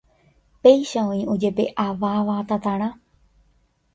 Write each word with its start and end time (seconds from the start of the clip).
Péicha 0.65 1.01
oĩ 1.11 1.19
ojepe'aváva 1.33 2.37
tatarã 2.53 2.91